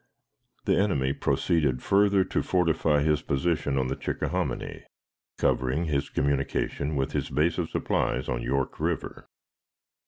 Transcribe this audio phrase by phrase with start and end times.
[0.65, 4.83] The enemy proceeded further to fortify his position on the Chickahominy,
[5.37, 9.29] covering his communication with his base of supplies on York River.